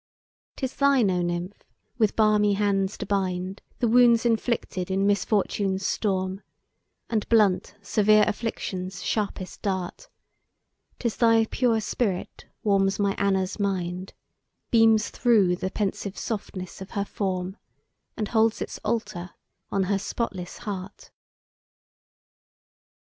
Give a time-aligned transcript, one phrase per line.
[0.55, 1.63] 'Tis thine, O Nymph!
[1.99, 6.41] with 'balmy hands to bind' The wounds inflicted in misfortune's storm,
[7.07, 10.09] And blunt severe affliction's sharpest dart!
[10.97, 14.15] 'Tis thy pure spirit warms my Anna's mind,
[14.71, 17.57] Beams through the pensive softness of her form,
[18.17, 19.35] And holds its altar
[19.69, 21.11] on her spotless heart!